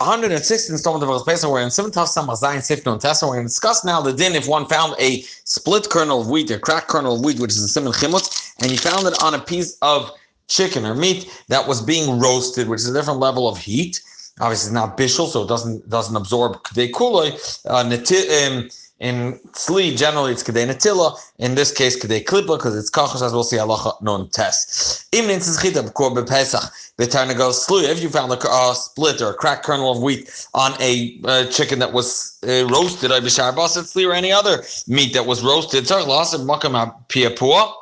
106 0.00 0.68
installment 0.68 1.10
of 1.10 1.24
Pesach, 1.24 1.50
we're 1.50 1.62
in 1.62 1.70
7 1.70 1.90
Tav 1.90 2.06
Samach 2.06 2.42
Zayin 2.42 2.58
Sifno 2.58 2.92
and 2.92 3.00
Tessa. 3.00 3.26
We're 3.26 3.36
going 3.36 3.46
to 3.46 3.48
discuss 3.48 3.82
now 3.82 4.02
the 4.02 4.12
din 4.12 4.34
if 4.34 4.46
one 4.46 4.66
found 4.66 4.94
a 5.00 5.22
split 5.44 5.88
kernel 5.88 6.20
of 6.20 6.28
wheat, 6.28 6.50
a 6.50 6.58
cracked 6.58 6.88
kernel 6.88 7.14
of 7.14 7.24
wheat, 7.24 7.40
which 7.40 7.52
is 7.52 7.62
a 7.62 7.68
simon 7.68 7.94
chimutz, 7.94 8.52
and 8.60 8.70
you 8.70 8.76
found 8.76 9.06
it 9.06 9.22
on 9.22 9.32
a 9.32 9.38
piece 9.38 9.78
of 9.80 10.10
chicken 10.48 10.84
or 10.84 10.94
meat 10.94 11.42
that 11.48 11.66
was 11.66 11.80
being 11.80 12.20
roasted, 12.20 12.68
which 12.68 12.80
is 12.80 12.90
a 12.90 12.92
different 12.92 13.20
level 13.20 13.48
of 13.48 13.56
heat. 13.56 14.02
Obviously, 14.38 14.68
it's 14.68 14.74
not 14.74 14.98
bishul, 14.98 15.28
so 15.28 15.44
it 15.44 15.48
doesn't 15.48 15.88
doesn't 15.88 16.14
absorb 16.14 16.62
kdei 16.64 16.90
kuloi. 16.90 17.32
Uh, 17.64 18.52
um, 18.54 18.68
in 18.98 19.38
Sli, 19.52 19.96
generally 19.96 20.32
it's 20.32 20.42
Kedei 20.42 20.66
Natila. 20.66 21.18
In 21.38 21.54
this 21.54 21.70
case, 21.70 22.02
Kedei 22.02 22.24
Klippa, 22.24 22.56
because 22.56 22.74
it's 22.76 22.90
Kachos, 22.90 23.20
as 23.20 23.32
we'll 23.32 23.44
see, 23.44 23.58
Allah 23.58 23.94
non 24.00 24.30
test. 24.30 25.06
Even 25.14 25.30
in 25.30 25.40
Tzchita, 25.40 25.86
B'kor 25.90 26.16
B'Pesach, 26.16 26.94
B'Tarnagel 26.98 27.52
Sli, 27.52 27.84
if 27.84 28.02
you 28.02 28.08
found 28.08 28.32
a 28.32 28.38
uh, 28.48 28.72
split 28.72 29.20
or 29.20 29.30
a 29.30 29.34
cracked 29.34 29.64
kernel 29.64 29.92
of 29.92 30.02
wheat 30.02 30.48
on 30.54 30.72
a 30.80 31.20
uh, 31.24 31.46
chicken 31.50 31.78
that 31.78 31.92
was 31.92 32.38
uh, 32.44 32.66
roasted, 32.68 33.10
or 33.10 33.20
B'Shar 33.20 33.54
Basat 33.54 33.84
Sli, 33.84 34.08
or 34.08 34.14
any 34.14 34.32
other 34.32 34.62
meat 34.88 35.12
that 35.12 35.26
was 35.26 35.44
roasted, 35.44 35.84
Tzarch 35.84 36.06
Lasib 36.06 36.46
Makam 36.46 36.94
Piapua, 37.08 37.74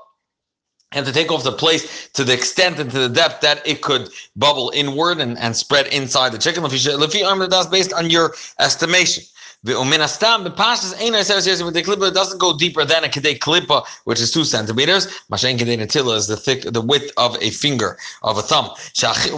and 0.95 1.07
to 1.07 1.13
take 1.13 1.31
off 1.31 1.45
the 1.45 1.53
place 1.53 2.09
to 2.11 2.25
the 2.25 2.33
extent 2.33 2.79
and 2.79 2.91
to 2.91 2.99
the 2.99 3.09
depth 3.09 3.41
that 3.41 3.67
it 3.67 3.83
could 3.83 4.09
bubble 4.37 4.71
inward 4.75 5.19
and, 5.21 5.37
and 5.39 5.57
spread 5.57 5.87
inside 5.89 6.33
the 6.33 6.39
chicken. 6.39 6.63
Based 7.71 7.93
on 7.93 8.11
your 8.11 8.35
estimation. 8.61 9.25
The 9.65 9.73
pashas 9.73 10.95
ain't 11.01 11.17
associated 11.17 11.65
with 11.65 11.73
the 11.73 11.83
klippa. 11.83 12.13
Doesn't 12.13 12.39
go 12.39 12.57
deeper 12.57 12.85
than 12.85 13.03
a 13.03 13.09
kedei 13.09 13.39
klippa, 13.39 13.87
which 14.05 14.21
is 14.21 14.31
two 14.31 14.45
centimeters. 14.45 15.07
Mashen 15.33 15.57
kedei 15.57 15.79
natila 15.79 16.17
is 16.17 16.27
the 16.27 16.37
thick, 16.37 16.63
the 16.65 16.83
width 16.83 17.11
of 17.17 17.39
a 17.41 17.49
finger 17.49 17.97
of 18.23 18.37
a 18.37 18.43
thumb. 18.43 18.69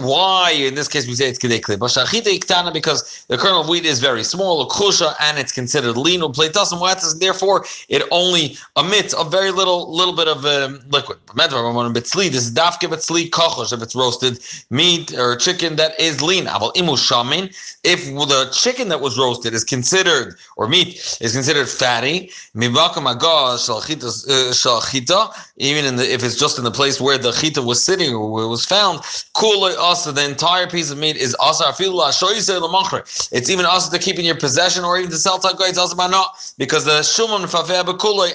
Why 0.03 0.51
in 0.51 0.75
this 0.75 0.89
case 0.89 1.07
we 1.07 1.15
say 1.15 1.29
it's 1.29 1.39
kedei 1.39 1.61
klippa? 1.61 2.73
Because 2.73 3.25
the 3.29 3.37
kernel 3.37 3.61
of 3.61 3.69
wheat 3.69 3.85
is 3.85 3.99
very 3.99 4.23
small, 4.25 4.67
kusha, 4.67 5.15
and 5.21 5.39
it's 5.39 5.53
considered 5.53 5.95
lean 5.95 6.21
or 6.21 6.29
platasum 6.29 6.77
and 6.81 7.21
therefore 7.21 7.65
it 7.87 8.03
only 8.11 8.57
emits 8.77 9.13
a 9.17 9.23
very 9.23 9.51
little 9.51 9.89
little 9.95 10.13
bit 10.13 10.27
of 10.27 10.45
um, 10.45 10.81
liquid. 10.89 11.17
This 11.35 11.45
is 11.45 12.51
dafke 12.53 12.87
betzli 12.89 13.29
kochosh 13.29 13.71
if 13.71 13.81
it's 13.81 13.95
roasted 13.95 14.39
meat 14.69 15.17
or 15.17 15.37
chicken 15.37 15.77
that 15.77 15.97
is 15.99 16.21
lean. 16.21 16.47
If 16.47 18.05
the 18.05 18.49
chicken 18.51 18.89
that 18.89 18.99
was 18.99 19.17
roasted 19.17 19.53
is 19.53 19.63
considered 19.63 20.16
or 20.55 20.67
meat 20.67 21.17
is 21.21 21.33
considered 21.33 21.67
fatty. 21.67 22.31
Uh, 22.55 22.69
even 25.59 25.85
in 25.85 25.95
the, 25.95 26.13
if 26.13 26.23
it's 26.23 26.37
just 26.37 26.57
in 26.57 26.63
the 26.63 26.71
place 26.71 27.01
where 27.01 27.17
the 27.17 27.31
chita 27.31 27.61
was 27.61 27.83
sitting 27.83 28.13
or 28.13 28.31
where 28.31 28.45
it 28.45 28.47
was 28.47 28.65
found, 28.65 29.01
also 29.35 30.11
the 30.11 30.25
entire 30.25 30.67
piece 30.67 30.91
of 30.91 30.97
meat 30.97 31.17
is 31.17 31.35
also 31.35 31.65
It's 33.31 33.49
even 33.49 33.65
also 33.65 33.91
to 33.91 34.03
keep 34.03 34.19
in 34.19 34.25
your 34.25 34.35
possession 34.35 34.83
or 34.83 34.97
even 34.97 35.11
to 35.11 35.17
sell 35.17 35.39
It's 35.43 35.77
also 35.77 35.95
not 35.95 36.53
because 36.57 36.85
the 36.85 37.01
shuman 37.01 37.47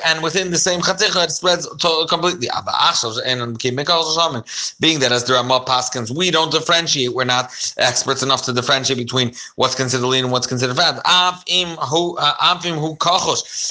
and 0.05 0.23
within 0.23 0.51
the 0.51 0.59
same 0.59 0.81
chaticha 0.81 1.25
it 1.25 1.31
spreads 1.31 1.69
completely. 2.09 2.49
Being 4.81 4.99
that 5.01 5.13
as 5.13 5.25
the 5.25 5.35
Ramah 5.35 5.65
Paskins, 5.67 6.11
we 6.11 6.31
don't 6.31 6.51
differentiate. 6.51 7.15
We're 7.15 7.25
not 7.25 7.53
experts 7.77 8.23
enough 8.23 8.43
to 8.45 8.53
differentiate 8.53 8.99
between 8.99 9.33
what's 9.57 9.75
considered 9.75 10.07
lean 10.07 10.25
and 10.25 10.33
what's 10.33 10.47
considered 10.47 10.77
fat. 10.77 11.01
Uh, 11.65 11.87
who 11.87 12.97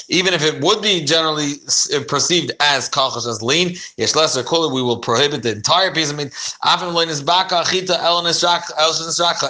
even 0.08 0.34
if 0.34 0.42
it 0.44 0.60
would 0.62 0.82
be 0.82 1.04
generally 1.04 1.54
uh, 1.94 2.00
perceived 2.08 2.52
as 2.60 2.88
kachos 2.88 3.26
as 3.26 3.42
lean, 3.42 3.76
yesh 3.96 4.14
lesser 4.14 4.42
kula, 4.42 4.72
we 4.72 4.82
will 4.82 4.98
prohibit 4.98 5.42
the 5.42 5.52
entire 5.52 5.92
piece 5.92 6.10
of 6.10 6.16
meat. 6.16 6.32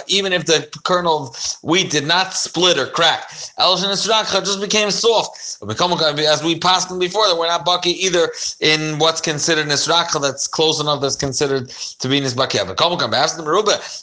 Even 0.07 0.33
if 0.33 0.45
the 0.45 0.79
kernel 0.83 1.27
of 1.27 1.57
wheat 1.61 1.91
did 1.91 2.07
not 2.07 2.33
split 2.33 2.77
or 2.77 2.87
crack, 2.87 3.29
just 3.29 4.61
became 4.61 4.91
soft. 4.91 5.57
As 5.61 6.43
we 6.43 6.59
passed 6.59 6.89
them 6.89 6.99
before, 6.99 7.27
that 7.27 7.37
we're 7.37 7.47
not 7.47 7.65
bucky 7.65 7.91
either 8.05 8.31
in 8.59 8.99
what's 8.99 9.21
considered 9.21 9.67
nisrakha 9.67 10.21
that's 10.21 10.47
close 10.47 10.79
enough 10.79 11.01
that's 11.01 11.15
considered 11.15 11.69
to 11.69 12.07
be 12.07 12.19
nisbaki. 12.19 12.53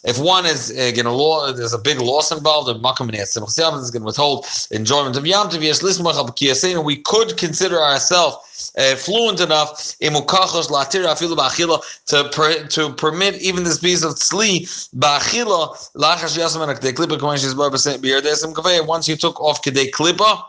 If 0.04 0.19
one 0.19 0.47
is 0.47 0.70
uh, 0.70 0.91
going 0.94 1.04
to 1.04 1.56
there's 1.56 1.72
a 1.72 1.78
big 1.78 2.00
loss 2.00 2.31
involved, 2.32 2.69
in 2.69 2.82
makam 2.82 3.12
is 3.14 3.91
going 3.91 4.03
to 4.03 4.06
withhold 4.06 4.29
enjoyment 4.70 5.16
of 5.16 5.26
Yom 5.26 5.48
Tov. 5.48 5.60
Lishmoch 5.60 6.14
Abakiyah. 6.14 6.54
Saying 6.54 6.84
we 6.84 6.96
could 6.96 7.36
consider 7.36 7.80
ourselves 7.80 8.72
uh, 8.78 8.94
fluent 8.96 9.41
enough 9.41 9.96
in 10.00 10.12
mukachos 10.12 10.68
latir 10.68 11.04
afilu 11.06 11.36
ba'achila 11.36 11.80
to 12.06 12.28
per, 12.30 12.66
to 12.66 12.92
permit 12.94 13.34
even 13.36 13.64
this 13.64 13.78
piece 13.78 14.02
of 14.02 14.14
tzli 14.14 14.62
ba'achila 14.96 15.60
lachash 15.94 16.36
yasman 16.38 16.74
kedei 16.76 16.92
klipa 16.92 17.19
k'mayish 17.19 17.44
yizbar 17.44 17.70
b'sem 17.70 17.98
b'yerdesim 17.98 18.52
kaveh. 18.52 18.86
Once 18.86 19.08
you 19.08 19.16
took 19.16 19.40
off 19.40 19.62
kedei 19.62 19.90
klipa, 19.90 20.44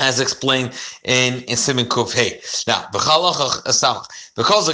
as 0.00 0.18
explained 0.18 0.72
in, 1.04 1.42
in 1.42 1.56
Simon 1.56 1.86
Kuf 1.86 2.12
Hey. 2.14 2.40
Now, 2.66 2.88
because 2.90 4.66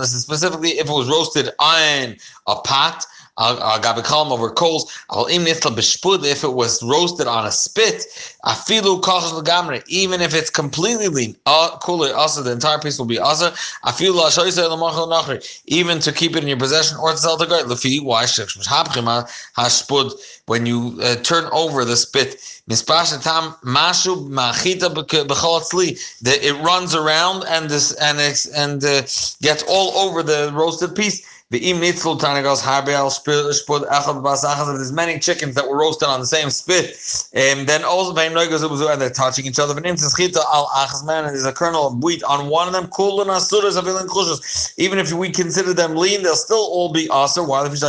this 0.00 0.12
is 0.12 0.22
specifically 0.22 0.70
if 0.70 0.88
it 0.88 0.92
was 0.92 1.08
roasted 1.08 1.50
on 1.60 2.16
a 2.48 2.56
pot 2.56 3.06
Gabi 3.38 4.32
over 4.32 4.50
coals. 4.50 4.92
If 5.12 6.44
it 6.44 6.52
was 6.52 6.82
roasted 6.82 7.26
on 7.26 7.46
a 7.46 7.52
spit, 7.52 8.06
afilu 8.44 9.00
legamre. 9.02 9.82
Even 9.88 10.20
if 10.20 10.34
it's 10.34 10.50
completely 10.50 11.08
lean, 11.08 11.36
cooler 11.80 12.14
also 12.14 12.42
the 12.42 12.52
entire 12.52 12.78
piece 12.78 12.98
will 12.98 13.06
be 13.06 13.18
asa. 13.18 13.52
Afilu. 13.84 15.60
Even 15.66 16.00
to 16.00 16.12
keep 16.12 16.36
it 16.36 16.42
in 16.42 16.48
your 16.48 16.58
possession 16.58 16.96
or 16.98 17.12
to 17.12 17.18
sell 17.18 17.36
the 17.36 17.46
guy. 17.46 17.62
Lefi 17.62 18.00
hashpud 19.56 20.12
when 20.46 20.64
you 20.64 20.98
uh, 21.02 21.16
turn 21.16 21.48
over 21.52 21.84
the 21.84 21.96
spit. 21.96 22.62
Mashu 22.68 24.28
machita 24.28 24.94
It 26.24 26.64
runs 26.64 26.94
around 26.94 27.44
and 27.48 27.70
this 27.70 27.92
and 27.94 28.18
and 28.54 28.84
uh, 28.84 29.02
gets 29.42 29.62
all 29.68 29.96
over 29.96 30.22
the 30.22 30.50
roasted 30.52 30.94
piece. 30.96 31.35
The 31.50 31.70
im 31.70 31.76
nitzul 31.76 32.18
tanagos 32.18 32.60
harbel 32.60 33.08
spud 33.08 33.84
echad 33.84 34.20
basachas. 34.20 34.66
There's 34.74 34.90
many 34.90 35.20
chickens 35.20 35.54
that 35.54 35.68
were 35.68 35.78
roasted 35.78 36.08
on 36.08 36.18
the 36.18 36.26
same 36.26 36.50
spit, 36.50 36.98
and 37.34 37.68
then 37.68 37.84
also 37.84 38.12
beim 38.12 38.32
neugos 38.32 38.64
and 38.92 39.00
they're 39.00 39.10
touching 39.10 39.46
each 39.46 39.60
other. 39.60 39.72
But 39.72 39.86
im 39.86 39.94
schita 39.94 40.38
al 40.52 40.66
achas 40.74 41.06
man, 41.06 41.22
there's 41.22 41.44
a 41.44 41.52
kernel 41.52 41.86
of 41.86 42.02
wheat 42.02 42.24
on 42.24 42.48
one 42.48 42.66
of 42.66 42.72
them. 42.72 42.88
Kul 42.88 43.20
and 43.20 43.30
asuras 43.30 43.76
avilin 43.76 44.08
kushas. 44.08 44.74
Even 44.76 44.98
if 44.98 45.12
we 45.12 45.30
consider 45.30 45.72
them 45.72 45.94
lean, 45.94 46.24
they'll 46.24 46.34
still 46.34 46.56
all 46.56 46.92
be 46.92 47.08
aser. 47.14 47.44
Why 47.44 47.62
the 47.62 47.70
fish 47.70 47.80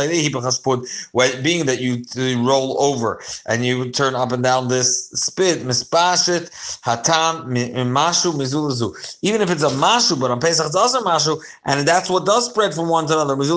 being 1.42 1.66
that 1.66 1.80
you 1.80 2.04
roll 2.48 2.80
over 2.80 3.20
and 3.46 3.66
you 3.66 3.90
turn 3.90 4.14
up 4.14 4.30
and 4.30 4.44
down 4.44 4.68
this 4.68 5.10
spit 5.10 5.64
mispashit 5.64 6.50
hatam 6.82 7.48
mashu 7.48 8.32
mizulazu. 8.34 8.94
Even 9.22 9.40
if 9.40 9.50
it's 9.50 9.64
a 9.64 9.70
mashu, 9.70 10.16
but 10.20 10.30
on 10.30 10.38
Pesach 10.38 10.64
it's 10.64 10.76
also 10.76 11.00
mashu, 11.02 11.42
and 11.64 11.88
that's 11.88 12.08
what 12.08 12.24
does 12.24 12.46
spread 12.48 12.72
from 12.72 12.88
one 12.88 13.04
to 13.08 13.14
another. 13.14 13.47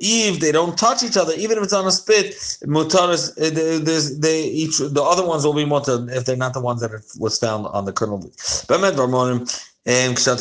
If 0.00 0.40
they 0.40 0.52
don't 0.52 0.78
touch 0.78 1.02
each 1.02 1.16
other, 1.16 1.32
even 1.34 1.58
if 1.58 1.64
it's 1.64 1.72
on 1.72 1.86
a 1.86 1.90
spit, 1.90 2.34
mutaris, 2.64 3.32
eh, 3.38 3.80
there's 3.82 4.18
they 4.18 4.44
each 4.44 4.78
the 4.78 5.02
other 5.02 5.26
ones 5.26 5.44
will 5.44 5.54
be 5.54 5.64
mutar 5.64 6.08
if 6.14 6.24
they're 6.24 6.36
not 6.36 6.54
the 6.54 6.60
ones 6.60 6.80
that 6.80 6.92
was 7.18 7.38
found 7.38 7.66
on 7.66 7.84
the 7.84 7.92
kernel. 7.92 8.30
And 9.88 10.16
the 10.16 10.32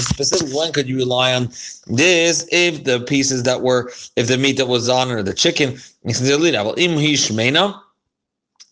specific 0.00 0.54
when 0.54 0.72
could 0.72 0.88
you 0.88 0.96
rely 0.96 1.34
on 1.34 1.48
this? 1.86 2.46
If 2.50 2.82
the 2.84 3.00
pieces 3.00 3.42
that 3.44 3.62
were 3.62 3.92
if 4.16 4.26
the 4.26 4.36
meat 4.36 4.56
that 4.56 4.66
was 4.66 4.88
on 4.88 5.12
or 5.12 5.22
the 5.22 5.34
chicken 5.34 5.78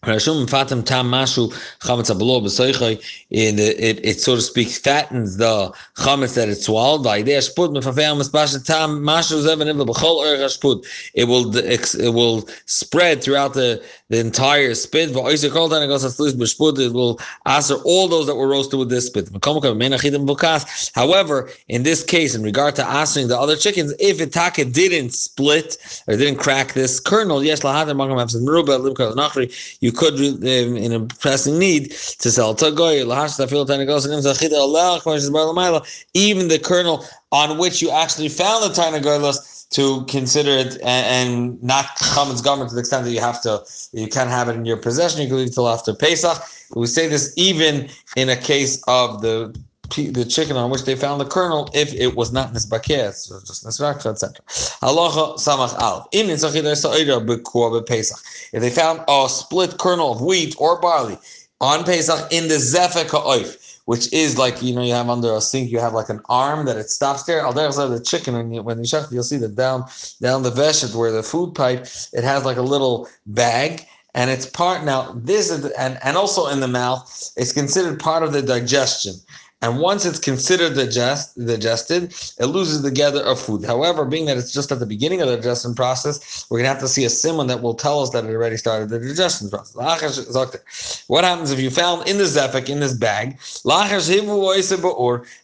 Rashum 0.04 0.46
fatam 0.46 0.86
tam 0.86 1.10
mashu 1.10 1.52
chametz 1.80 2.08
it, 3.58 4.04
it 4.04 4.20
so 4.20 4.36
to 4.36 4.40
speak 4.40 4.68
fattens 4.68 5.38
the 5.38 5.74
chametz 5.96 6.36
that 6.36 6.48
it 6.48 6.54
swallowed. 6.56 7.02
By 7.02 7.22
there 7.22 7.40
shput 7.40 7.74
mefafei 7.74 8.64
tam 8.64 9.02
mashu 9.02 9.42
b'chol 9.42 10.22
orich 10.22 10.56
shput. 10.56 10.86
It 11.14 11.24
will 11.24 11.56
it 11.56 12.14
will 12.14 12.48
spread 12.66 13.24
throughout 13.24 13.54
the 13.54 13.82
the 14.08 14.20
entire 14.20 14.74
spit. 14.74 15.10
It 15.10 15.16
will 15.16 15.26
answer 17.46 17.74
all 17.84 18.08
those 18.08 18.26
that 18.26 18.34
were 18.36 18.48
roasted 18.48 18.78
with 18.78 18.90
this 18.90 19.06
spit. 19.06 19.28
However, 20.94 21.50
in 21.68 21.82
this 21.82 22.04
case, 22.04 22.34
in 22.34 22.42
regard 22.42 22.76
to 22.76 22.86
answering 22.86 23.28
the 23.28 23.38
other 23.38 23.56
chickens, 23.56 23.94
if 23.98 24.20
it 24.20 24.32
didn't 24.72 25.10
split 25.10 25.76
or 26.06 26.16
didn't 26.16 26.38
crack 26.38 26.72
this 26.74 27.00
kernel, 27.00 27.44
yes, 27.44 27.62
you 29.80 29.87
you 29.88 29.92
could, 29.92 30.20
um, 30.20 30.76
in 30.76 30.92
a 30.92 31.00
pressing 31.06 31.58
need, 31.58 31.92
to 31.92 32.30
sell 32.30 32.54
even 36.14 36.48
the 36.48 36.58
kernel 36.62 37.06
on 37.32 37.56
which 37.56 37.80
you 37.80 37.90
actually 37.90 38.28
found 38.28 38.64
the 38.64 38.74
tiny 38.74 38.98
tainagoylos 38.98 39.66
to 39.70 40.04
consider 40.04 40.50
it 40.50 40.74
and, 40.82 41.06
and 41.14 41.62
not 41.62 41.86
chametz 41.96 42.44
garment 42.44 42.68
to 42.68 42.74
the 42.74 42.80
extent 42.80 43.06
that 43.06 43.12
you 43.12 43.20
have 43.20 43.40
to, 43.40 43.64
you 43.92 44.08
can't 44.08 44.28
have 44.28 44.50
it 44.50 44.56
in 44.56 44.66
your 44.66 44.76
possession. 44.76 45.22
You 45.22 45.28
can 45.28 45.38
leave 45.38 45.48
it 45.48 45.54
till 45.54 45.70
after 45.70 45.94
Pesach. 45.94 46.38
We 46.76 46.86
say 46.86 47.08
this 47.08 47.32
even 47.36 47.88
in 48.14 48.28
a 48.28 48.36
case 48.36 48.82
of 48.88 49.22
the 49.22 49.58
the 49.90 50.24
chicken 50.24 50.56
on 50.56 50.70
which 50.70 50.84
they 50.84 50.94
found 50.94 51.20
the 51.20 51.24
kernel 51.24 51.68
if 51.74 51.92
it 51.94 52.16
was 52.16 52.32
not 52.32 52.52
nisbakeh, 52.52 53.12
so 53.14 53.40
just 53.40 53.64
nisrakha, 53.64 54.06
etc. 54.06 54.36
Halacha 54.46 55.36
samach 55.36 55.74
al. 55.78 56.08
If 56.12 56.26
they 58.62 58.70
found 58.70 59.04
a 59.08 59.28
split 59.28 59.78
kernel 59.78 60.12
of 60.12 60.20
wheat 60.20 60.54
or 60.58 60.80
barley 60.80 61.18
on 61.60 61.84
Pesach 61.84 62.32
in 62.32 62.48
the 62.48 62.54
zefek 62.54 63.10
ha'oif, 63.10 63.78
which 63.86 64.12
is 64.12 64.36
like 64.36 64.62
you 64.62 64.74
know 64.74 64.82
you 64.82 64.92
have 64.92 65.08
under 65.08 65.34
a 65.34 65.40
sink 65.40 65.70
you 65.70 65.78
have 65.78 65.94
like 65.94 66.10
an 66.10 66.20
arm 66.28 66.66
that 66.66 66.76
it 66.76 66.90
stops 66.90 67.22
there. 67.22 67.40
Al 67.40 67.52
the 67.52 68.02
chicken 68.04 68.34
when 68.34 68.52
you 68.52 68.62
when 68.62 68.78
you 68.78 68.84
shech 68.84 69.10
you'll 69.10 69.22
see 69.22 69.38
that 69.38 69.54
down 69.54 69.86
down 70.20 70.42
the 70.42 70.50
veshet 70.50 70.94
where 70.94 71.10
the 71.10 71.22
food 71.22 71.54
pipe 71.54 71.86
it 72.12 72.22
has 72.22 72.44
like 72.44 72.58
a 72.58 72.62
little 72.62 73.08
bag 73.26 73.86
and 74.14 74.30
it's 74.30 74.44
part 74.44 74.84
now 74.84 75.12
this 75.16 75.50
is 75.50 75.64
and 75.72 75.98
and 76.02 76.18
also 76.18 76.48
in 76.48 76.60
the 76.60 76.68
mouth 76.68 77.32
it's 77.36 77.52
considered 77.52 77.98
part 77.98 78.22
of 78.22 78.32
the 78.32 78.42
digestion. 78.42 79.14
And 79.60 79.80
once 79.80 80.06
it's 80.06 80.20
considered 80.20 80.76
digest, 80.76 81.36
digested, 81.44 82.14
it 82.38 82.46
loses 82.46 82.82
the 82.82 82.92
gather 82.92 83.20
of 83.22 83.40
food. 83.40 83.64
However, 83.64 84.04
being 84.04 84.26
that 84.26 84.36
it's 84.36 84.52
just 84.52 84.70
at 84.70 84.78
the 84.78 84.86
beginning 84.86 85.20
of 85.20 85.28
the 85.28 85.34
digestion 85.36 85.74
process, 85.74 86.46
we're 86.48 86.58
going 86.58 86.66
to 86.66 86.68
have 86.68 86.78
to 86.80 86.86
see 86.86 87.04
a 87.04 87.10
simon 87.10 87.48
that 87.48 87.60
will 87.60 87.74
tell 87.74 88.00
us 88.00 88.10
that 88.10 88.24
it 88.24 88.30
already 88.30 88.56
started 88.56 88.88
the 88.88 89.00
digestion 89.00 89.50
process. 89.50 89.74
What 91.08 91.24
happens 91.24 91.50
if 91.50 91.58
you 91.58 91.70
found 91.70 92.06
in 92.06 92.18
the 92.18 92.24
zephic, 92.24 92.68
in 92.68 92.78
this 92.78 92.94
bag, 92.94 93.38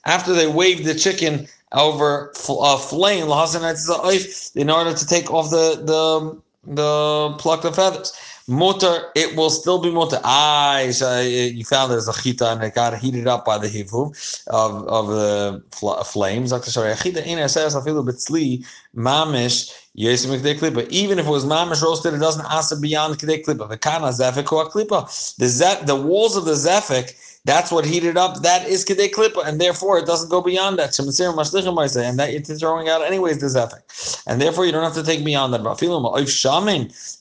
after 0.05 0.33
they 0.33 0.47
waved 0.47 0.85
the 0.85 0.95
chicken 0.95 1.49
over 1.73 2.33
a 2.49 2.53
uh, 2.53 2.77
flame, 2.77 3.25
in 3.25 4.71
order 4.71 4.95
to 4.95 5.07
take 5.07 5.33
off 5.33 5.51
the, 5.51 5.83
the, 5.83 6.41
the 6.73 7.35
plucked 7.39 7.65
of 7.65 7.75
feathers? 7.75 8.13
Mutter, 8.47 9.11
it 9.15 9.37
will 9.37 9.49
still 9.49 9.79
be 9.79 9.91
mutter. 9.91 10.21
Ah, 10.23 10.81
you 10.81 11.65
found 11.65 11.91
there's 11.91 12.09
a 12.09 12.13
chita 12.13 12.51
and 12.51 12.63
it 12.63 12.75
got 12.75 12.99
heated 12.99 13.27
up 13.27 13.47
by 13.47 13.57
the 13.57 13.69
hivuv 13.69 14.45
of, 14.49 14.87
of 14.87 15.09
the 15.09 15.63
fl- 15.73 16.03
flames. 16.03 16.53
Chita 16.53 17.49
says 17.49 17.75
mamish 18.95 19.73
but 20.75 20.91
even 20.91 21.19
if 21.19 21.27
it 21.27 21.31
was 21.31 21.47
mamish 21.47 21.83
roasted, 21.83 22.13
it 22.13 22.19
doesn't 22.19 22.45
answer 22.53 22.77
beyond 22.79 23.19
kedei 23.19 23.43
klipa. 23.43 23.67
The 23.69 23.79
kana 23.79 24.09
zefik 24.09 24.45
klipa. 24.45 25.37
The 25.39 25.87
the 25.87 25.97
walls 25.97 26.37
of 26.37 26.45
the 26.45 26.53
zefik 26.53 27.34
that's 27.47 27.71
what 27.71 27.85
heated 27.85 28.17
up. 28.17 28.41
That 28.41 28.67
is 28.67 28.87
kedei 28.87 29.11
klipa, 29.11 29.47
and 29.47 29.61
therefore 29.61 29.99
it 29.99 30.07
doesn't 30.07 30.31
go 30.31 30.41
beyond 30.41 30.79
that. 30.79 30.99
And 30.99 32.19
that 32.19 32.31
it's 32.31 32.59
throwing 32.59 32.89
out 32.89 33.03
anyways 33.03 33.39
this 33.39 33.55
zefik, 33.55 34.23
and 34.27 34.41
therefore 34.41 34.65
you 34.65 34.73
don't 34.73 34.83
have 34.83 34.95
to 34.95 35.03
take 35.03 35.23
beyond 35.25 35.53
that. 35.53 35.61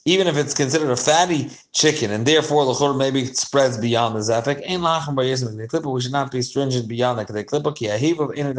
Even 0.06 0.28
if 0.28 0.38
it's 0.38 0.54
considered 0.54 0.90
a 0.92 0.96
fatty 0.96 1.50
chicken, 1.74 2.12
and 2.12 2.26
therefore 2.26 2.66
the 2.66 2.94
maybe 2.94 3.26
spreads 3.26 3.78
beyond 3.78 4.16
the 4.16 4.20
zefik. 4.20 4.64
We 5.86 6.02
should 6.02 6.12
not 6.14 6.32
be 6.32 6.42
stringent 6.42 6.88
beyond 6.88 7.20
that 7.20 7.28
kedei 7.28 7.44
in 8.38 8.56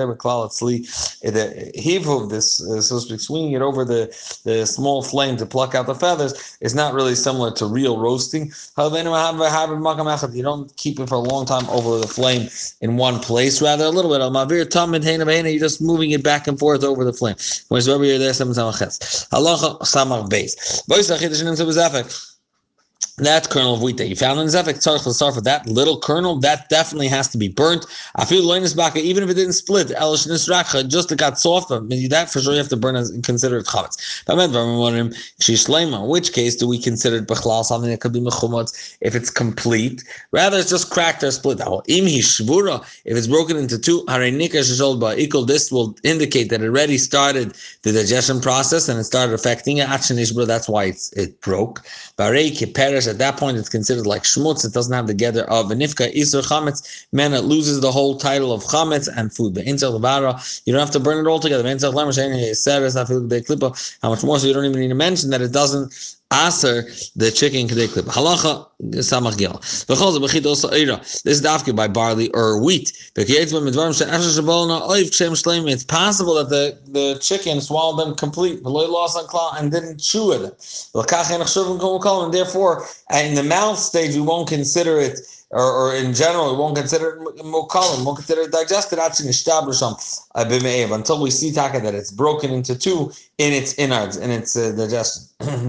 The 1.34 1.72
hivav, 1.78 2.28
this 2.28 2.60
uh, 2.60 2.82
so 2.82 2.96
to 2.96 3.00
speak, 3.00 3.20
swinging 3.20 3.52
it 3.52 3.62
over 3.62 3.86
the 3.86 4.14
the 4.44 4.66
small 4.66 5.02
flame 5.02 5.38
to 5.38 5.46
pluck 5.46 5.74
out 5.74 5.86
the 5.86 5.94
feathers 5.94 6.58
is 6.60 6.74
not 6.74 6.92
really 6.92 7.14
similar 7.14 7.50
to 7.52 7.64
real 7.66 7.98
roasting. 7.98 8.52
You 8.76 10.42
don't 10.42 10.76
keep 10.76 11.00
it 11.00 11.08
for 11.08 11.14
a 11.14 11.18
long 11.18 11.46
time 11.46 11.53
time 11.60 11.70
over 11.70 11.98
the 11.98 12.08
flame 12.08 12.48
in 12.80 12.96
one 12.96 13.20
place, 13.20 13.62
rather 13.62 13.84
a 13.84 13.90
little 13.90 14.10
bit. 14.10 14.20
You're 14.50 15.58
just 15.58 15.80
moving 15.82 16.10
it 16.10 16.22
back 16.22 16.46
and 16.46 16.58
forth 16.58 16.84
over 16.84 17.04
the 17.04 17.12
flame. 17.12 17.36
Halacha 19.32 20.28
base 20.28 20.82
that 23.18 23.48
kernel 23.48 23.74
of 23.74 23.82
wheat 23.82 23.96
that 23.98 24.08
you 24.08 24.16
found 24.16 24.40
in 24.40 24.46
Zefek 24.48 24.82
Tzarech 24.82 25.34
for 25.34 25.40
that 25.40 25.66
little 25.68 26.00
kernel, 26.00 26.40
that 26.40 26.68
definitely 26.68 27.06
has 27.08 27.28
to 27.28 27.38
be 27.38 27.46
burnt. 27.46 27.86
I 28.16 28.24
feel 28.24 28.42
loinus 28.42 28.76
baka, 28.76 28.98
even 28.98 29.22
if 29.22 29.30
it 29.30 29.34
didn't 29.34 29.52
split, 29.52 29.88
Elish 29.88 30.26
just 30.88 31.12
it 31.12 31.18
got 31.18 31.38
soft, 31.38 31.68
that 31.68 32.28
for 32.32 32.40
sure 32.40 32.52
you 32.52 32.58
have 32.58 32.68
to 32.68 32.76
burn 32.76 32.96
and 32.96 33.22
consider 33.22 33.58
it 33.58 33.66
chametz. 33.66 33.96
In 35.94 36.08
which 36.08 36.32
case 36.32 36.56
do 36.56 36.66
we 36.66 36.78
consider 36.78 37.16
it 37.16 37.28
something 37.64 37.90
that 37.90 38.00
could 38.00 38.12
be 38.12 38.20
mechumotz 38.20 38.96
if 39.00 39.14
it's 39.14 39.30
complete? 39.30 40.02
Rather, 40.32 40.58
it's 40.58 40.70
just 40.70 40.90
cracked 40.90 41.22
or 41.22 41.30
split. 41.30 41.60
If 41.60 43.16
it's 43.16 43.26
broken 43.28 43.56
into 43.56 43.78
two, 43.78 44.04
equal, 45.16 45.44
this 45.44 45.70
will 45.70 45.96
indicate 46.02 46.50
that 46.50 46.62
it 46.62 46.66
already 46.66 46.98
started 46.98 47.54
the 47.82 47.92
digestion 47.92 48.40
process 48.40 48.88
and 48.88 48.98
it 48.98 49.04
started 49.04 49.34
affecting 49.34 49.76
it. 49.78 49.86
That's 49.88 50.68
why 50.68 50.86
it's, 50.86 51.12
it 51.12 51.40
broke 51.40 51.80
at 53.06 53.18
that 53.18 53.36
point 53.36 53.56
it's 53.56 53.68
considered 53.68 54.06
like 54.06 54.22
shmutz. 54.22 54.64
It 54.64 54.72
doesn't 54.72 54.92
have 54.92 55.06
the 55.06 55.14
gather 55.14 55.44
of 55.50 55.66
nifka 55.66 56.14
isur 56.14 56.42
chametz. 56.42 57.06
Man, 57.12 57.32
it 57.32 57.44
loses 57.44 57.80
the 57.80 57.92
whole 57.92 58.16
title 58.16 58.52
of 58.52 58.64
chametz 58.64 59.08
and 59.14 59.32
food. 59.32 59.54
But 59.54 59.64
insel 59.64 59.94
you 60.66 60.72
don't 60.72 60.80
have 60.80 60.90
to 60.90 61.00
burn 61.00 61.24
it 61.24 61.28
all 61.28 61.40
together. 61.40 61.64
How 64.02 64.10
much 64.10 64.24
more? 64.24 64.38
So 64.38 64.46
you 64.46 64.52
don't 64.52 64.64
even 64.64 64.80
need 64.80 64.88
to 64.88 64.94
mention 64.94 65.30
that 65.30 65.40
it 65.40 65.52
doesn't 65.52 66.16
aser 66.32 66.84
the 67.16 67.30
chicken 67.30 67.68
kedei 67.68 67.92
klip. 67.92 68.06
Halacha 68.06 68.66
samach 68.82 69.38
gel. 69.38 69.60
V'chol 69.88 70.18
bechid 70.18 70.46
also. 70.46 70.68
This 70.68 71.24
is 71.24 71.42
dafke 71.42 71.74
by 71.74 71.88
barley 71.88 72.30
or 72.30 72.62
wheat. 72.62 72.92
It's 73.16 73.52
possible 75.84 76.34
that 76.34 76.48
the, 76.48 76.78
the 76.90 77.18
chicken 77.20 77.60
swallowed 77.60 77.98
them 77.98 78.14
complete, 78.16 78.62
v'loy 78.62 78.88
lost 78.88 79.16
on 79.16 79.26
claw 79.26 79.54
and 79.56 79.70
didn't 79.70 80.00
chew 80.00 80.32
it. 80.32 80.42
And 80.94 82.34
therefore, 82.34 82.86
in 83.12 83.34
the 83.34 83.42
mouth 83.42 83.78
stage, 83.78 84.14
we 84.14 84.20
won't 84.20 84.48
consider 84.48 84.98
it 84.98 85.20
or, 85.54 85.62
or, 85.62 85.94
in 85.94 86.12
general, 86.14 86.50
we 86.50 86.58
won't 86.58 86.76
consider 86.76 87.10
it 87.10 87.20
mukalim, 87.36 88.04
won't 88.04 88.18
consider 88.18 88.40
it 88.42 88.50
digested 88.50 88.98
until 88.98 91.22
we 91.22 91.30
see 91.30 91.52
taka 91.52 91.80
that 91.80 91.94
it's 91.94 92.10
broken 92.10 92.50
into 92.50 92.76
two 92.76 93.12
in 93.38 93.52
its 93.52 93.72
innards, 93.74 94.16
in 94.16 94.32
its 94.32 94.56
uh, 94.56 94.72
digestion. 94.72 95.22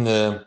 The, 0.03 0.45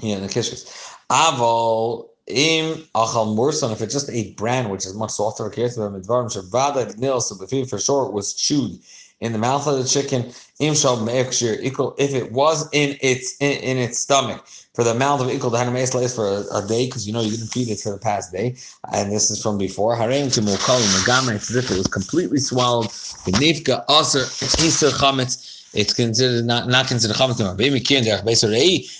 yeah, 0.00 0.20
the 0.20 0.26
kishkas. 0.26 0.94
Aval 1.10 2.08
im 2.26 2.76
achal 2.94 3.36
mursan, 3.36 3.72
if 3.72 3.80
it's 3.80 3.92
just 3.92 4.10
a 4.10 4.32
brand 4.34 4.70
which 4.70 4.86
is 4.86 4.94
much 4.94 5.10
softer, 5.10 5.50
for 5.50 7.78
sure 7.78 8.06
it 8.06 8.12
was 8.12 8.34
chewed 8.34 8.78
in 9.20 9.32
the 9.32 9.38
mouth 9.38 9.66
of 9.66 9.78
the 9.78 9.84
chicken. 9.84 10.32
Im 10.60 10.74
if 10.74 12.14
it 12.14 12.32
was 12.32 12.68
in 12.72 12.96
its 13.00 13.36
in, 13.40 13.58
in 13.58 13.76
its 13.76 13.98
stomach 13.98 14.46
for 14.74 14.84
the 14.84 14.90
amount 14.90 15.22
of 15.22 15.30
equal 15.30 15.50
to 15.50 15.56
Hanamais 15.56 16.14
for 16.14 16.26
a, 16.26 16.58
a 16.58 16.66
day, 16.66 16.86
because 16.86 17.06
you 17.06 17.12
know 17.12 17.20
you 17.20 17.30
didn't 17.30 17.48
feed 17.48 17.68
it 17.68 17.80
for 17.80 17.90
the 17.90 17.98
past 17.98 18.32
day, 18.32 18.56
and 18.92 19.10
this 19.10 19.30
is 19.30 19.42
from 19.42 19.58
before. 19.58 19.96
Harem 19.96 20.30
to 20.30 20.40
Mokalim 20.40 20.86
Magama, 20.98 21.34
it's 21.34 21.50
as 21.50 21.56
if 21.56 21.70
it 21.70 21.78
was 21.78 21.86
completely 21.86 22.38
swallowed. 22.38 22.86
Benifka 23.24 23.84
Aser 23.88 24.20
Isser 24.20 24.90
Chametz 24.90 25.53
it's 25.74 25.92
considered 25.92 26.44
not 26.44 26.68
not 26.68 26.86
considered 26.86 27.16
chametz 27.16 27.38
no 27.40 27.54
baby 27.54 27.80
kinder 27.80 28.20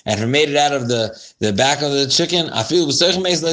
and 0.06 0.20
if 0.20 0.26
made 0.26 0.48
it 0.48 0.56
out 0.56 0.72
of 0.72 0.88
the 0.88 1.02
the 1.40 1.52
back 1.52 1.82
of 1.82 1.92
the 1.92 2.06
chicken 2.06 2.50
I 2.50 2.62
feel 2.62 2.86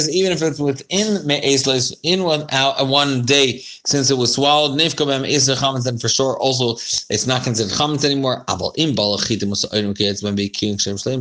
even 0.10 0.32
if 0.32 0.42
it's 0.42 0.60
within 0.60 1.26
me'esles 1.26 1.96
in 2.04 2.24
one 2.24 2.46
out 2.52 2.80
uh, 2.82 2.86
one 2.86 3.24
day 3.24 3.60
since 3.86 4.10
it 4.10 4.18
was 4.18 4.34
swallowed 4.34 4.80
nifka 4.80 5.06
bem 5.08 5.26
is 5.26 5.46
the 5.46 5.56
chametz 5.56 5.84
then 5.86 5.98
for 5.98 6.10
sure 6.10 6.38
also 6.40 6.74
it's 7.10 7.28
not 7.28 7.44
considered 7.44 7.74
chametz 7.74 8.04
anymore. 8.06 8.44
Abal 8.48 8.72
im 8.78 8.96
it's 8.96 10.24
when 10.24 10.36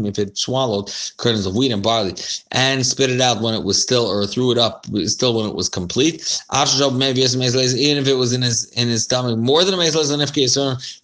if 0.07 0.19
it 0.19 0.39
swallowed 0.39 0.93
kernels 1.17 1.47
of 1.47 1.55
wheat 1.57 1.73
and 1.73 1.83
barley 1.83 2.15
and 2.53 2.85
spit 2.85 3.11
it 3.11 3.21
out 3.21 3.41
when 3.41 3.55
it 3.55 3.65
was 3.65 3.81
still 3.81 4.07
or 4.07 4.27
threw 4.27 4.51
it 4.53 4.59
up 4.59 4.87
still 5.07 5.37
when 5.37 5.49
it 5.49 5.55
was 5.55 5.69
complete. 5.69 6.43
Even 6.53 7.99
if 8.03 8.09
it 8.09 8.15
was 8.15 8.33
in 8.33 8.43
his 8.43 8.65
in 8.73 8.89
his 8.89 9.05
stomach 9.05 9.39
more 9.39 9.65
than 9.65 9.75
a 9.75 9.77
me'esles 9.77 10.11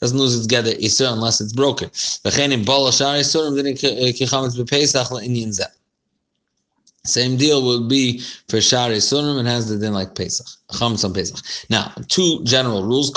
doesn't 0.00 0.18
lose 0.18 0.36
its 0.36 0.46
gather 0.46 0.72
Unless 1.00 1.40
it's 1.40 1.52
broken. 1.52 1.90
Same 7.06 7.36
deal 7.36 7.64
would 7.64 7.88
be 7.88 8.20
for 8.48 8.60
Shari 8.60 8.96
Sunim 8.96 9.38
and 9.38 9.48
has 9.48 9.68
the 9.68 9.76
din 9.76 9.92
like 9.92 10.14
Pesach. 10.14 10.46
Chametz 10.72 11.04
on 11.04 11.14
Pesach. 11.14 11.36
Now, 11.70 11.92
two 12.08 12.42
general 12.42 12.82
rules. 12.82 13.10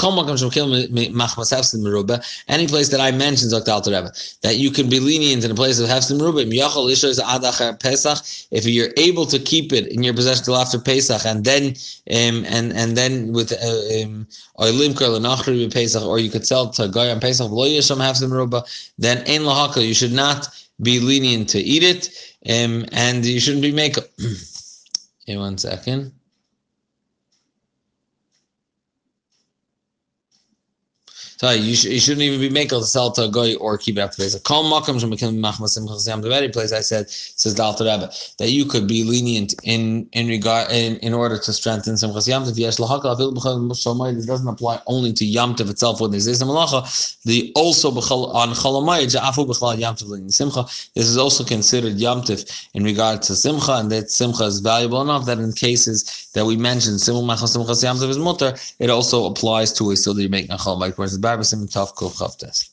Any 2.48 2.68
place 2.68 2.90
that 2.90 3.02
I 3.02 3.12
mentioned, 3.12 3.52
that 3.52 4.56
you 4.58 4.70
can 4.70 4.88
be 4.90 5.00
lenient 5.00 5.44
in 5.44 5.52
a 5.52 5.56
place 5.56 5.80
of 5.80 5.90
Hefsim 5.90 6.20
Meruba. 6.20 6.46
If 8.52 8.66
you're 8.66 8.90
able 8.98 9.26
to 9.26 9.40
keep 9.40 9.74
it 9.74 9.88
in 9.88 10.04
your 10.04 10.14
possession 10.14 10.46
till 10.46 10.58
after 10.58 10.78
Pesach, 10.78 11.26
and 11.26 11.44
then 11.44 11.74
um, 12.12 12.46
and 12.46 12.72
and 12.74 12.96
then 12.96 13.34
with 13.34 13.52
uh, 13.52 14.04
um, 14.04 14.28
or 14.58 14.70
you 16.20 16.30
could 16.30 16.46
sell 16.46 16.70
to 16.70 16.88
Goy 16.88 17.10
on 17.10 17.20
Pesach, 17.20 17.50
then 17.50 19.18
in 19.26 19.42
lahaka 19.42 19.88
you 19.88 19.96
should 19.96 20.14
not 20.14 20.48
be 20.82 21.00
lenient 21.00 21.50
to 21.50 21.60
eat 21.60 21.84
it, 21.84 22.10
um, 22.50 22.86
and 22.92 23.26
you 23.26 23.40
shouldn't 23.40 23.64
be 23.64 23.72
makeup. 23.72 24.06
In 25.28 25.40
one 25.40 25.58
second. 25.58 26.14
So 31.40 31.52
you, 31.52 31.74
sh- 31.74 31.86
you 31.86 32.00
shouldn't 32.02 32.22
even 32.22 32.42
be 32.42 32.50
making 32.50 32.82
to 32.82 32.86
sell 32.86 33.12
to 33.12 33.24
a 33.24 33.32
guy 33.32 33.56
or 33.56 33.78
keep 33.78 33.98
it 33.98 34.02
after 34.02 34.22
base. 34.22 34.38
Call 34.42 34.70
makam 34.70 36.22
the 36.22 36.28
very 36.28 36.50
place 36.50 36.74
I 36.74 36.82
said 36.82 37.10
says 37.10 37.56
the 37.56 37.64
Alter 37.64 37.86
Rebbe 37.86 38.12
that 38.40 38.50
you 38.50 38.66
could 38.66 38.88
be 38.90 39.06
lenient 39.06 39.54
in 39.64 40.10
in 40.12 40.28
regard 40.28 40.70
in, 40.70 40.98
in 40.98 41.14
order 41.14 41.38
to 41.38 41.54
strengthen 41.54 41.94
Simchas 41.94 42.28
Yamtiv. 42.28 42.58
Yes, 42.58 42.78
it 42.78 44.28
doesn't 44.28 44.48
apply 44.50 44.82
only 44.88 45.14
to 45.14 45.24
Yamtiv 45.24 45.70
itself 45.70 46.02
when 46.02 46.12
there's 46.12 46.28
a 46.28 46.46
malacha. 46.46 47.24
The 47.24 47.54
also 47.56 47.88
on 47.90 48.50
Chalamayid 48.50 49.16
Afu 49.16 49.48
B'chal 49.48 49.78
Yamtiv 49.78 50.34
Simcha. 50.34 50.64
This 50.94 51.08
is 51.08 51.16
also 51.16 51.46
considered 51.46 51.96
Yamtiv 51.96 52.68
in 52.74 52.84
regard 52.84 53.22
to 53.22 53.36
Simcha, 53.38 53.76
and 53.76 53.90
that 53.94 54.12
Simcha 54.12 54.44
is 54.44 54.60
valuable 54.60 55.02
enough 55.02 55.26
that 55.28 55.40
in 55.40 55.54
cases 55.54 56.30
that 56.34 56.46
we 56.46 56.58
mentioned 56.58 57.00
simul 57.00 57.24
Simchas 57.24 57.82
Yamtiv 57.82 58.10
is 58.10 58.18
mutter, 58.18 58.54
it 58.80 58.90
also 58.90 59.26
applies 59.26 59.72
to 59.74 59.90
a 59.92 59.96
still 59.96 60.14
that 60.14 60.22
you're 60.22 60.30
making 60.30 60.52
a 60.52 60.58
Chalamayid. 60.58 60.98
Whereas 60.98 61.18
the 61.30 61.44
Barbasim 61.44 61.72
Tav 61.72 61.96
Kuf 61.96 62.16
Chavtes. 62.18 62.66